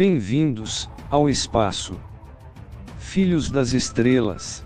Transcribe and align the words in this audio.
Bem-vindos 0.00 0.88
ao 1.10 1.28
espaço. 1.28 1.92
Filhos 2.98 3.50
das 3.50 3.74
estrelas. 3.74 4.64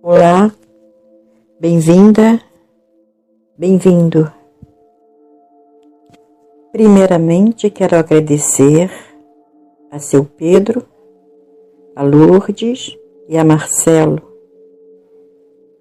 Olá, 0.00 0.54
bem-vinda, 1.58 2.40
bem-vindo. 3.58 4.32
Primeiramente, 6.70 7.68
quero 7.68 7.96
agradecer 7.96 8.92
a 9.90 9.98
seu 9.98 10.24
Pedro, 10.24 10.86
a 11.96 12.02
Lourdes 12.04 12.96
e 13.28 13.36
a 13.36 13.44
Marcelo. 13.44 14.22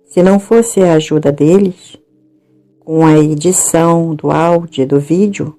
Se 0.04 0.24
não 0.24 0.40
fosse 0.40 0.82
a 0.82 0.96
ajuda 0.96 1.32
deles, 1.32 2.01
com 2.84 3.06
a 3.06 3.18
edição 3.18 4.14
do 4.16 4.32
áudio 4.32 4.84
e 4.84 4.86
do 4.86 5.00
vídeo, 5.00 5.56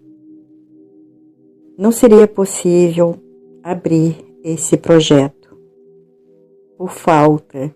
não 1.78 1.90
seria 1.90 2.26
possível 2.26 3.16
abrir 3.62 4.16
esse 4.42 4.76
projeto 4.76 5.56
por 6.76 6.90
falta 6.90 7.72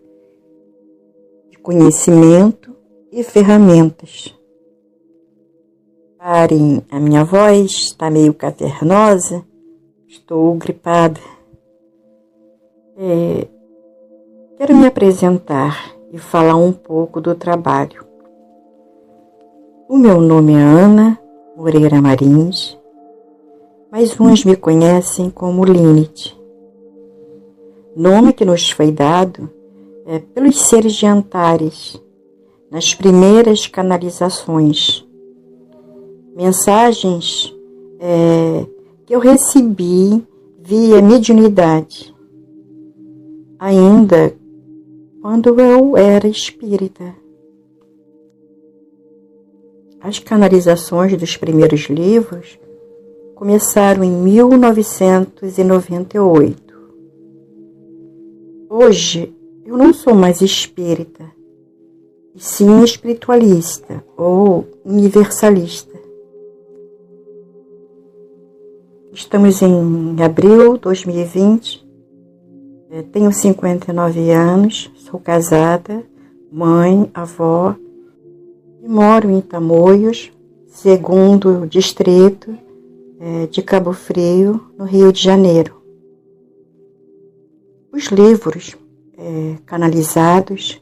de 1.51 1.59
conhecimento 1.59 2.75
e 3.11 3.23
ferramentas. 3.23 4.35
Parem, 6.19 6.83
a 6.91 6.99
minha 6.99 7.25
voz 7.25 7.71
está 7.71 8.11
meio 8.11 8.35
cavernosa, 8.35 9.45
estou 10.09 10.55
gripada. 10.57 11.21
É, 12.97 13.47
quero 14.57 14.77
me 14.77 14.87
apresentar 14.87 15.95
e 16.13 16.19
falar 16.19 16.57
um 16.57 16.73
pouco 16.73 17.21
do 17.21 17.35
trabalho. 17.35 18.05
O 19.88 19.96
meu 19.96 20.20
nome 20.20 20.52
é 20.52 20.56
Ana 20.56 21.16
Moreira 21.56 22.02
Marins, 22.02 22.76
mas 23.88 24.18
uns 24.18 24.45
me 24.45 24.56
conhecem 24.56 25.30
como 25.30 25.65
Linit, 25.65 26.37
nome 27.95 28.32
que 28.32 28.45
nos 28.45 28.68
foi 28.68 28.90
dado 28.90 29.48
é, 30.04 30.18
pelos 30.18 30.60
seres 30.62 30.92
de 30.95 31.07
Antares, 31.07 32.02
nas 32.68 32.96
primeiras 32.96 33.68
canalizações. 33.68 35.07
Mensagens 36.34 37.54
é, 38.01 38.66
que 39.07 39.14
eu 39.14 39.20
recebi 39.20 40.20
via 40.59 41.01
mediunidade, 41.01 42.12
ainda 43.57 44.34
quando 45.23 45.60
eu 45.60 45.96
era 45.96 46.26
espírita. 46.26 47.26
As 50.01 50.19
canalizações 50.19 51.16
dos 51.16 51.37
primeiros 51.37 51.83
livros 51.89 52.59
começaram 53.35 54.03
em 54.05 54.11
1998. 54.11 56.66
Hoje 58.69 59.33
eu 59.65 59.77
não 59.77 59.95
sou 59.95 60.15
mais 60.15 60.41
espírita, 60.41 61.25
e 62.35 62.41
sim 62.41 62.83
espiritualista 62.85 64.05
ou 64.16 64.66
universalista. 64.84 65.97
Estamos 69.12 69.62
em 69.62 70.16
abril 70.22 70.75
de 70.75 70.81
2020, 70.81 71.87
eh, 72.91 73.03
tenho 73.03 73.33
59 73.33 74.31
anos, 74.31 74.91
sou 74.97 75.19
casada, 75.19 76.05
mãe, 76.53 77.10
avó 77.15 77.75
e 78.87 78.88
moro 78.88 79.28
em 79.28 79.41
Tamoios, 79.41 80.31
segundo 80.69 81.66
distrito 81.66 82.56
é, 83.19 83.47
de 83.48 83.60
Cabo 83.60 83.92
Frio, 83.92 84.60
no 84.78 84.84
Rio 84.84 85.12
de 85.12 85.20
Janeiro. 85.20 85.74
Os 87.92 88.04
livros 88.06 88.76
é, 89.19 89.56
canalizados, 89.66 90.80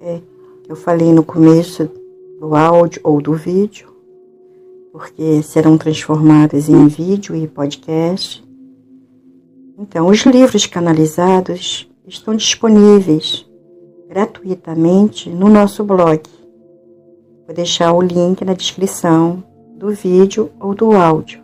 é, 0.00 0.20
eu 0.68 0.74
falei 0.74 1.12
no 1.12 1.22
começo 1.22 1.88
do 2.40 2.56
áudio 2.56 3.00
ou 3.04 3.22
do 3.22 3.34
vídeo, 3.34 3.88
porque 4.90 5.42
serão 5.44 5.78
transformados 5.78 6.68
em 6.68 6.88
vídeo 6.88 7.36
e 7.36 7.46
podcast. 7.46 8.44
Então, 9.78 10.08
os 10.08 10.26
livros 10.26 10.66
canalizados 10.66 11.88
estão 12.04 12.34
disponíveis 12.34 13.46
gratuitamente 14.12 15.30
no 15.30 15.48
nosso 15.48 15.82
blog. 15.82 16.20
Vou 17.46 17.56
deixar 17.56 17.94
o 17.94 18.02
link 18.02 18.44
na 18.44 18.52
descrição 18.52 19.42
do 19.74 19.88
vídeo 19.88 20.50
ou 20.60 20.74
do 20.74 20.92
áudio. 20.92 21.40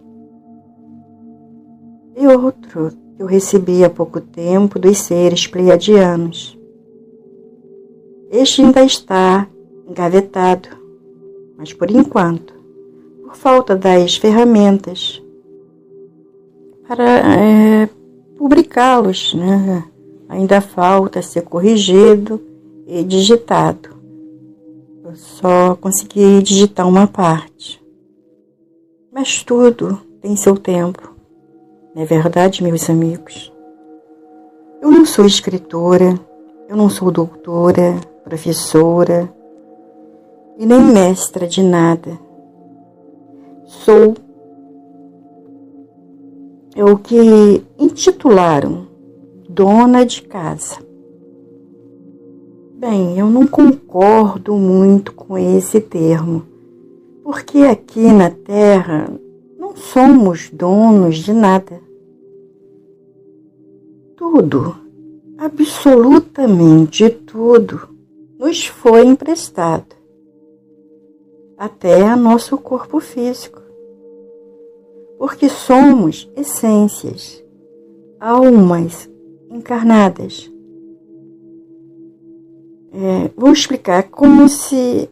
E 2.14 2.26
outro 2.26 2.90
que 3.16 3.22
eu 3.22 3.26
recebi 3.26 3.82
há 3.82 3.88
pouco 3.88 4.20
tempo 4.20 4.78
dos 4.78 4.98
seres 4.98 5.46
pleiadianos. 5.46 6.58
Este 8.30 8.60
ainda 8.60 8.84
está 8.84 9.48
engavetado, 9.88 10.68
mas 11.56 11.72
por 11.72 11.90
enquanto, 11.90 12.52
por 13.24 13.34
falta 13.34 13.74
das 13.74 14.16
ferramentas 14.16 15.22
para 16.86 17.34
é, 17.34 17.88
publicá-los, 18.36 19.32
né? 19.32 19.84
ainda 20.28 20.60
falta 20.60 21.22
ser 21.22 21.42
corrigido 21.42 22.38
digitado. 23.06 23.90
Eu 25.04 25.14
só 25.14 25.74
consegui 25.76 26.42
digitar 26.42 26.88
uma 26.88 27.06
parte. 27.06 27.82
Mas 29.12 29.42
tudo 29.42 30.00
tem 30.20 30.36
seu 30.36 30.56
tempo. 30.56 31.14
Não 31.94 32.02
é 32.02 32.04
verdade, 32.06 32.62
meus 32.62 32.88
amigos? 32.88 33.52
Eu 34.80 34.90
não 34.90 35.04
sou 35.04 35.26
escritora, 35.26 36.18
eu 36.68 36.76
não 36.76 36.88
sou 36.88 37.10
doutora, 37.10 38.00
professora 38.24 39.32
e 40.58 40.66
nem 40.66 40.80
mestra 40.80 41.46
de 41.46 41.62
nada. 41.62 42.18
Sou 43.64 44.14
é 46.74 46.84
o 46.84 46.96
que 46.96 47.64
intitularam 47.78 48.86
dona 49.48 50.06
de 50.06 50.22
casa. 50.22 50.87
Bem, 52.78 53.18
eu 53.18 53.28
não 53.28 53.44
concordo 53.44 54.54
muito 54.54 55.12
com 55.12 55.36
esse 55.36 55.80
termo, 55.80 56.46
porque 57.24 57.58
aqui 57.58 58.06
na 58.12 58.30
Terra 58.30 59.10
não 59.58 59.74
somos 59.74 60.48
donos 60.48 61.16
de 61.16 61.32
nada. 61.32 61.80
Tudo, 64.16 64.76
absolutamente 65.36 67.10
tudo, 67.10 67.88
nos 68.38 68.66
foi 68.66 69.04
emprestado, 69.06 69.96
até 71.56 72.14
nosso 72.14 72.56
corpo 72.56 73.00
físico, 73.00 73.60
porque 75.18 75.48
somos 75.48 76.30
essências, 76.36 77.42
almas 78.20 79.10
encarnadas 79.50 80.48
é, 82.92 83.30
vou 83.36 83.52
explicar 83.52 84.04
como 84.04 84.48
se 84.48 85.08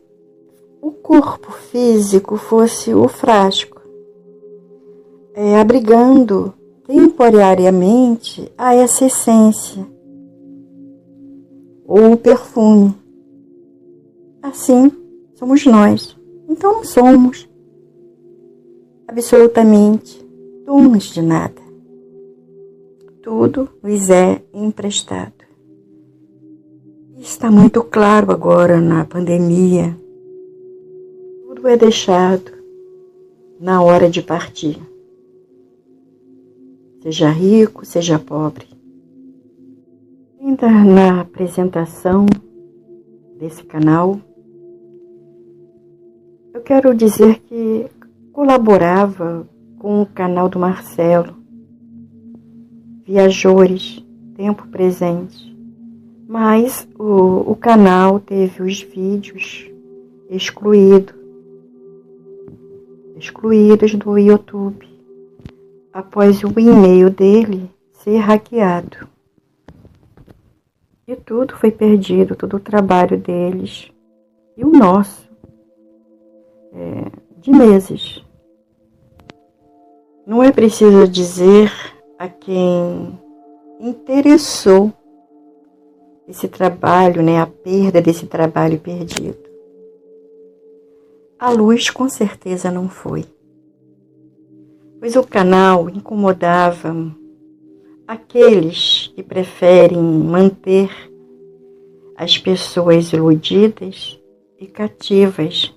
o 0.81 0.91
corpo 0.91 1.53
físico 1.53 2.37
fosse 2.37 2.95
o 2.95 3.09
frasco, 3.09 3.81
é, 5.35 5.59
abrigando 5.61 6.55
temporariamente 6.87 8.51
a 8.57 8.75
essa 8.75 9.05
essência 9.05 9.87
ou 11.87 12.13
o 12.13 12.17
perfume. 12.17 12.95
Assim 14.43 14.91
somos 15.35 15.67
nós. 15.67 16.17
Então 16.49 16.75
não 16.75 16.85
somos 16.85 17.49
absolutamente 19.09 20.25
donos 20.65 21.05
de 21.05 21.23
nada. 21.23 21.61
Tudo 23.23 23.69
nos 23.83 24.09
é 24.09 24.43
emprestado. 24.55 25.36
Está 27.19 27.51
muito 27.51 27.83
claro 27.83 28.31
agora 28.31 28.79
na 28.79 29.03
pandemia. 29.03 29.97
Tudo 31.49 31.67
é 31.67 31.75
deixado 31.75 32.53
na 33.59 33.83
hora 33.83 34.11
de 34.11 34.21
partir. 34.23 34.79
Seja 37.03 37.31
rico, 37.31 37.87
seja 37.87 38.19
pobre. 38.19 38.67
Ainda 40.39 40.69
na 40.69 41.23
apresentação 41.23 42.27
desse 43.39 43.65
canal, 43.65 44.21
eu 46.53 46.61
quero 46.61 46.95
dizer 46.95 47.41
que 47.41 47.87
colaborava 48.31 49.49
com 49.79 50.03
o 50.03 50.07
canal 50.07 50.51
do 50.51 50.59
Marcelo, 50.59 51.35
Viajores, 53.07 54.05
Tempo 54.37 54.69
Presente 54.69 55.56
mas 56.29 56.89
o, 56.99 57.53
o 57.53 57.57
canal 57.57 58.19
teve 58.19 58.63
os 58.63 58.83
vídeos 58.83 59.71
excluído, 60.29 61.15
excluídos 63.17 63.95
do 63.95 64.19
YouTube 64.19 64.87
após 65.93 66.43
o 66.43 66.49
e-mail 66.59 67.09
dele 67.09 67.71
ser 67.93 68.19
hackeado. 68.19 69.09
E 71.07 71.15
tudo 71.15 71.57
foi 71.57 71.71
perdido, 71.71 72.35
todo 72.35 72.57
o 72.57 72.61
trabalho 72.61 73.17
deles 73.17 73.91
e 74.57 74.65
o 74.65 74.71
nosso, 74.71 75.31
é, 76.73 77.11
de 77.41 77.53
meses. 77.53 78.25
Não 80.27 80.43
é 80.43 80.51
preciso 80.51 81.07
dizer 81.07 81.73
a 82.19 82.29
quem 82.29 83.17
interessou 83.79 84.93
esse 86.29 86.49
trabalho, 86.49 87.23
né, 87.23 87.41
a 87.41 87.47
perda 87.47 88.03
desse 88.03 88.27
trabalho 88.27 88.79
perdido. 88.79 89.39
A 91.39 91.51
luz 91.51 91.91
com 91.91 92.09
certeza 92.09 92.71
não 92.71 92.89
foi, 92.89 93.25
pois 94.99 95.15
o 95.17 95.23
canal 95.23 95.89
incomodava 95.89 96.95
aqueles 98.07 99.13
que 99.15 99.23
preferem 99.23 100.03
manter 100.03 100.91
as 102.17 102.39
pessoas 102.39 103.13
iludidas 103.13 104.19
e 104.59 104.67
cativas. 104.67 105.75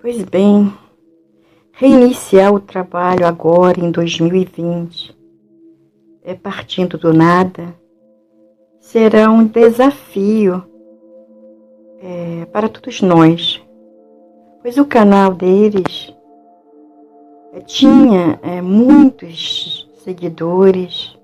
Pois 0.00 0.22
bem, 0.24 0.72
reiniciar 1.72 2.52
o 2.52 2.60
trabalho 2.60 3.26
agora 3.26 3.78
em 3.78 3.90
2020, 3.90 5.15
é 6.26 6.34
partindo 6.34 6.98
do 6.98 7.12
nada, 7.12 7.72
será 8.80 9.30
um 9.30 9.46
desafio 9.46 10.60
é, 12.02 12.44
para 12.46 12.68
todos 12.68 13.00
nós, 13.00 13.62
pois 14.60 14.76
o 14.76 14.84
canal 14.84 15.32
deles 15.32 16.12
é, 17.52 17.60
tinha 17.60 18.40
é, 18.42 18.60
muitos 18.60 19.88
seguidores, 20.02 21.16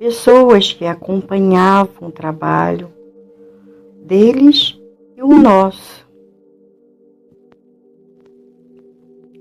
pessoas 0.00 0.72
que 0.72 0.84
acompanhavam 0.84 2.08
o 2.08 2.12
trabalho 2.12 2.90
deles 4.02 4.76
e 5.16 5.22
o 5.22 5.28
nosso. 5.28 6.04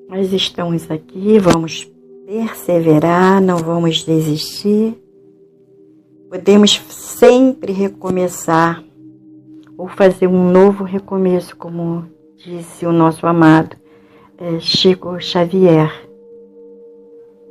Nós 0.07 0.31
estamos 0.33 0.89
aqui, 0.91 1.39
vamos 1.39 1.91
perseverar, 2.29 3.41
não 3.41 3.57
vamos 3.57 4.03
desistir. 4.03 4.95
Podemos 6.29 6.79
sempre 6.87 7.71
recomeçar 7.71 8.83
ou 9.75 9.87
fazer 9.87 10.27
um 10.27 10.51
novo 10.51 10.83
recomeço, 10.83 11.57
como 11.57 12.05
disse 12.37 12.85
o 12.85 12.91
nosso 12.91 13.25
amado 13.25 13.75
é, 14.37 14.59
Chico 14.59 15.19
Xavier. 15.19 15.91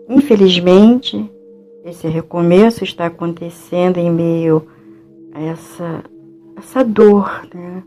Infelizmente, 0.09 1.29
esse 1.85 2.07
recomeço 2.07 2.85
está 2.85 3.07
acontecendo 3.07 3.99
em 3.99 4.13
meio 4.13 4.65
a 5.35 5.43
essa, 5.43 6.05
essa 6.57 6.85
dor, 6.85 7.49
né? 7.53 7.83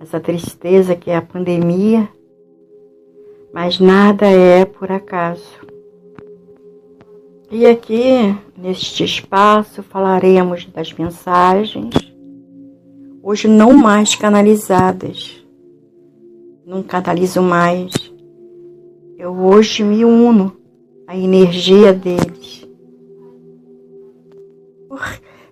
essa 0.00 0.18
tristeza 0.18 0.96
que 0.96 1.08
é 1.08 1.16
a 1.16 1.22
pandemia 1.22 2.08
mas 3.54 3.78
nada 3.78 4.26
é 4.26 4.64
por 4.64 4.90
acaso. 4.90 5.71
E 7.54 7.66
aqui, 7.66 8.34
neste 8.56 9.04
espaço, 9.04 9.82
falaremos 9.82 10.64
das 10.64 10.90
mensagens, 10.90 11.94
hoje 13.22 13.46
não 13.46 13.74
mais 13.74 14.14
canalizadas. 14.14 15.44
Não 16.64 16.82
canalizo 16.82 17.42
mais. 17.42 17.92
Eu 19.18 19.34
hoje 19.34 19.84
me 19.84 20.02
uno 20.02 20.56
à 21.06 21.14
energia 21.14 21.92
deles. 21.92 22.66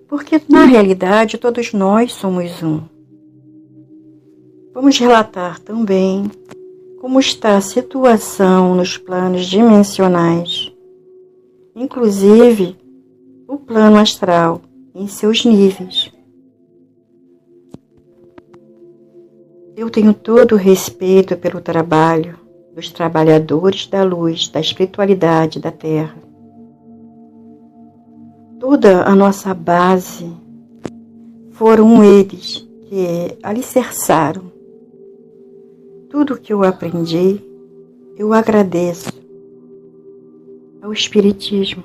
Porque, 0.08 0.40
na 0.48 0.64
realidade, 0.64 1.36
todos 1.36 1.74
nós 1.74 2.14
somos 2.14 2.62
um. 2.62 2.80
Vamos 4.72 4.98
relatar 4.98 5.60
também 5.60 6.30
como 6.98 7.20
está 7.20 7.58
a 7.58 7.60
situação 7.60 8.74
nos 8.74 8.96
planos 8.96 9.44
dimensionais, 9.44 10.72
inclusive 11.74 12.76
o 13.48 13.56
plano 13.56 13.98
astral 13.98 14.60
em 14.94 15.06
seus 15.06 15.44
níveis. 15.44 16.12
Eu 19.76 19.88
tenho 19.88 20.12
todo 20.12 20.52
o 20.52 20.58
respeito 20.58 21.36
pelo 21.36 21.60
trabalho 21.60 22.38
dos 22.74 22.90
trabalhadores 22.90 23.86
da 23.86 24.02
luz, 24.02 24.48
da 24.48 24.60
espiritualidade 24.60 25.58
da 25.58 25.70
Terra. 25.70 26.16
Toda 28.58 29.04
a 29.04 29.14
nossa 29.14 29.54
base 29.54 30.30
foram 31.52 32.04
eles 32.04 32.68
que 32.88 33.38
alicerçaram 33.42 34.50
tudo 36.10 36.36
que 36.36 36.52
eu 36.52 36.64
aprendi, 36.64 37.40
eu 38.16 38.32
agradeço 38.32 39.12
ao 40.82 40.92
Espiritismo, 40.92 41.84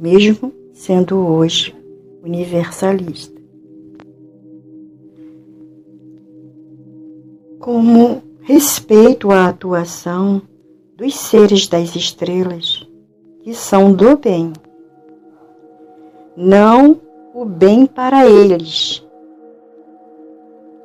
mesmo 0.00 0.52
sendo 0.72 1.16
hoje 1.16 1.74
universalista. 2.22 3.40
Como 7.60 8.22
respeito 8.42 9.30
à 9.30 9.48
atuação 9.48 10.42
dos 10.96 11.14
seres 11.14 11.66
das 11.68 11.94
estrelas, 11.94 12.86
que 13.42 13.54
são 13.54 13.92
do 13.92 14.16
bem, 14.16 14.52
não 16.36 17.00
o 17.32 17.44
bem 17.44 17.86
para 17.86 18.28
eles, 18.28 19.06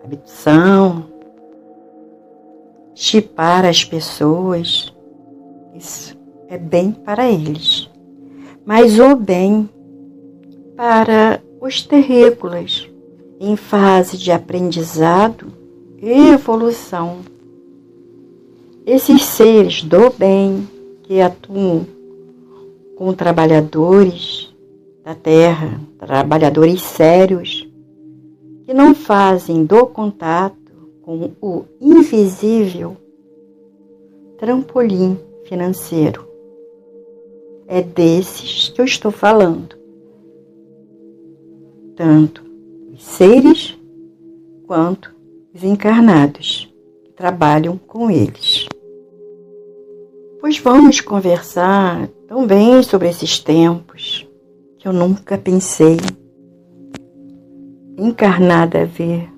habitação, 0.04 1.06
chipar 2.94 3.66
as 3.66 3.84
pessoas, 3.84 4.94
é 6.48 6.58
bem 6.58 6.92
para 6.92 7.30
eles. 7.30 7.90
Mas 8.66 9.00
o 9.00 9.16
bem 9.16 9.70
para 10.76 11.42
os 11.62 11.82
terrícolas 11.82 12.90
em 13.40 13.56
fase 13.56 14.18
de 14.18 14.32
aprendizado 14.32 15.48
e 16.02 16.30
evolução. 16.30 17.20
Esses 18.86 19.24
seres 19.24 19.84
do 19.84 20.10
bem 20.10 20.68
que 21.04 21.22
atuam 21.22 21.86
com 22.96 23.14
trabalhadores 23.14 24.54
da 25.04 25.16
terra, 25.16 25.80
trabalhadores 25.98 26.82
sérios, 26.82 27.68
que 28.66 28.74
não 28.74 28.94
fazem 28.94 29.66
do 29.66 29.86
contato 29.86 30.58
com 31.02 31.32
o 31.42 31.66
invisível 31.80 32.98
trampolim 34.38 35.18
financeiro. 35.50 36.28
É 37.68 37.82
desses 37.82 38.70
que 38.70 38.80
eu 38.80 38.86
estou 38.86 39.12
falando. 39.12 39.76
Tanto 41.96 42.44
os 42.94 43.04
seres 43.04 43.78
quanto 44.66 45.14
os 45.54 45.64
encarnados 45.64 46.72
que 47.04 47.12
trabalham 47.12 47.78
com 47.78 48.10
eles. 48.10 48.68
Pois 50.40 50.58
vamos 50.60 51.02
conversar 51.02 52.08
também 52.28 52.82
sobre 52.84 53.10
esses 53.10 53.40
tempos 53.40 54.26
que 54.78 54.88
eu 54.88 54.94
nunca 54.94 55.38
pensei 55.38 55.98
encarnada 57.98 58.84
a 58.84 58.86
ver. 58.86 59.30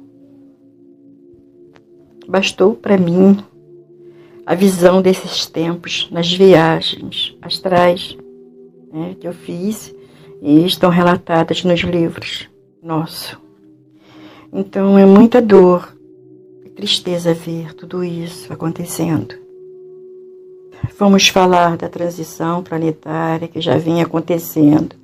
Bastou 2.27 2.75
para 2.75 2.97
mim 2.97 3.43
a 4.51 4.53
visão 4.53 5.01
desses 5.01 5.45
tempos 5.45 6.09
nas 6.11 6.29
viagens 6.29 7.33
astrais 7.41 8.17
né, 8.91 9.15
que 9.17 9.25
eu 9.25 9.31
fiz 9.31 9.95
e 10.41 10.65
estão 10.65 10.89
relatadas 10.89 11.63
nos 11.63 11.79
livros 11.79 12.49
nossos. 12.83 13.37
Então 14.51 14.99
é 14.99 15.05
muita 15.05 15.41
dor 15.41 15.95
e 16.65 16.69
tristeza 16.69 17.33
ver 17.33 17.73
tudo 17.75 18.03
isso 18.03 18.51
acontecendo. 18.51 19.35
Vamos 20.99 21.29
falar 21.29 21.77
da 21.77 21.87
transição 21.87 22.61
planetária 22.61 23.47
que 23.47 23.61
já 23.61 23.77
vinha 23.77 24.03
acontecendo 24.03 24.97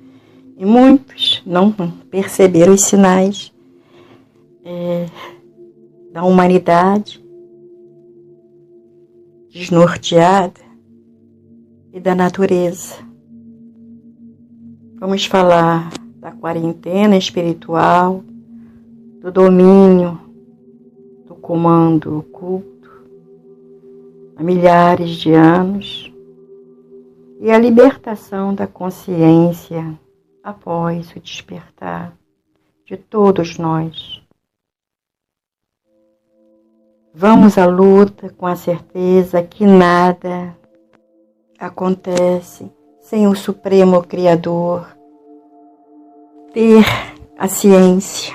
e 0.58 0.66
muitos 0.66 1.42
não 1.46 1.72
perceberam 2.10 2.74
os 2.74 2.82
sinais 2.82 3.50
é, 4.62 5.06
da 6.12 6.22
humanidade 6.22 7.26
desnorteada 9.50 10.60
e 11.92 11.98
da 11.98 12.14
natureza. 12.14 12.96
Vamos 14.98 15.24
falar 15.24 15.90
da 16.16 16.32
quarentena 16.32 17.16
espiritual, 17.16 18.22
do 19.20 19.32
domínio, 19.32 20.20
do 21.26 21.34
comando 21.34 22.18
oculto 22.18 22.90
há 24.36 24.42
milhares 24.42 25.10
de 25.10 25.32
anos 25.32 26.12
e 27.40 27.50
a 27.50 27.58
libertação 27.58 28.54
da 28.54 28.66
consciência 28.66 29.98
após 30.42 31.10
o 31.14 31.20
despertar 31.20 32.12
de 32.84 32.96
todos 32.96 33.58
nós. 33.58 34.22
Vamos 37.20 37.58
à 37.58 37.66
luta 37.66 38.32
com 38.38 38.46
a 38.46 38.54
certeza 38.54 39.42
que 39.42 39.66
nada 39.66 40.56
acontece 41.58 42.70
sem 43.00 43.26
o 43.26 43.34
Supremo 43.34 44.04
Criador 44.04 44.86
ter 46.52 46.84
a 47.36 47.48
ciência. 47.48 48.32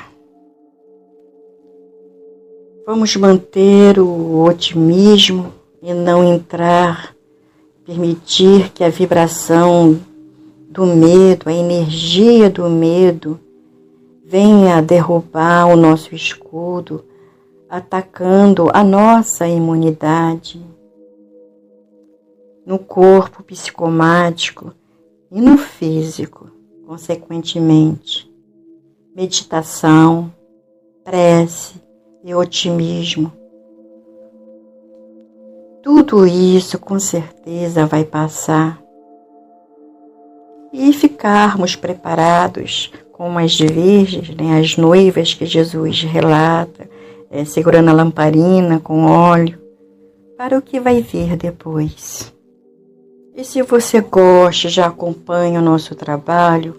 Vamos 2.85 3.15
manter 3.15 3.99
o 3.99 4.43
otimismo 4.43 5.53
e 5.81 5.93
não 5.93 6.21
entrar, 6.21 7.15
permitir 7.85 8.69
que 8.73 8.83
a 8.83 8.89
vibração 8.89 9.97
do 10.67 10.85
medo, 10.85 11.47
a 11.47 11.53
energia 11.53 12.49
do 12.49 12.69
medo, 12.69 13.39
venha 14.25 14.81
derrubar 14.81 15.67
o 15.67 15.77
nosso 15.77 16.13
escudo 16.13 17.05
atacando 17.73 18.69
a 18.71 18.83
nossa 18.83 19.47
imunidade 19.47 20.63
no 22.63 22.77
corpo 22.77 23.41
psicomático 23.41 24.71
e 25.31 25.41
no 25.41 25.57
físico, 25.57 26.51
consequentemente. 26.85 28.31
Meditação, 29.15 30.31
prece 31.03 31.81
e 32.23 32.35
otimismo. 32.35 33.33
Tudo 35.81 36.27
isso 36.27 36.77
com 36.77 36.99
certeza 36.99 37.87
vai 37.87 38.03
passar 38.03 38.79
e 40.71 40.93
ficarmos 40.93 41.75
preparados 41.75 42.93
como 43.11 43.39
as 43.39 43.57
virgens, 43.57 44.29
né, 44.29 44.59
as 44.59 44.77
noivas 44.77 45.33
que 45.33 45.47
Jesus 45.47 46.03
relata, 46.03 46.92
é, 47.33 47.43
segurando 47.43 47.89
a 47.89 47.93
lamparina 47.93 48.79
com 48.79 49.05
óleo, 49.05 49.59
para 50.37 50.55
o 50.55 50.61
que 50.61 50.79
vai 50.79 51.01
vir 51.01 51.35
depois. 51.35 52.31
E 53.35 53.43
se 53.43 53.63
você 53.63 54.01
gosta, 54.01 54.69
já 54.69 54.85
acompanha 54.85 55.59
o 55.59 55.63
nosso 55.63 55.95
trabalho, 55.95 56.75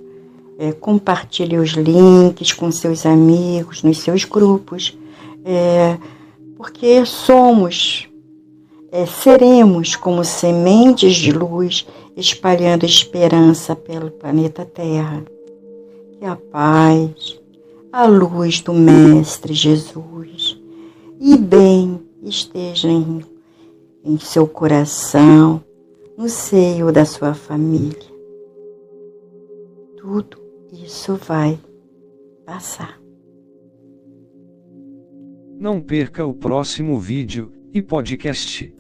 é, 0.57 0.71
compartilhe 0.71 1.59
os 1.59 1.71
links 1.71 2.53
com 2.53 2.71
seus 2.71 3.05
amigos, 3.05 3.83
nos 3.83 3.99
seus 3.99 4.25
grupos, 4.25 4.97
é, 5.45 5.99
porque 6.57 7.05
somos, 7.05 8.09
é, 8.93 9.05
seremos 9.07 9.97
como 9.97 10.25
sementes 10.25 11.17
de 11.17 11.33
luz 11.33 11.85
espalhando 12.17 12.87
esperança 12.87 13.75
pelo 13.75 14.09
planeta 14.09 14.65
Terra. 14.65 15.25
Que 16.17 16.25
a 16.25 16.37
paz, 16.37 17.41
a 17.93 18.07
luz 18.07 18.61
do 18.61 18.73
Mestre 18.73 19.53
Jesus 19.53 20.25
e 21.27 21.39
bem 21.39 22.07
esteja 22.23 22.87
em, 22.87 23.25
em 24.05 24.19
seu 24.19 24.47
coração, 24.47 25.65
no 26.19 26.29
seio 26.29 26.93
da 26.93 27.07
sua 27.07 27.33
família. 27.33 27.99
Tudo 29.97 30.37
isso 30.71 31.17
vai 31.17 31.59
passar. 32.45 33.01
Não 35.59 35.81
perca 35.81 36.27
o 36.27 36.35
próximo 36.35 37.01
vídeo 37.01 37.51
e 37.73 37.81
podcast. 37.81 38.75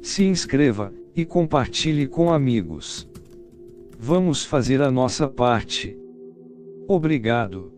Se 0.00 0.24
inscreva 0.24 0.90
e 1.14 1.26
compartilhe 1.26 2.06
com 2.06 2.32
amigos. 2.32 3.06
Vamos 3.98 4.42
fazer 4.42 4.80
a 4.80 4.90
nossa 4.90 5.28
parte. 5.28 5.98
Obrigado. 6.88 7.71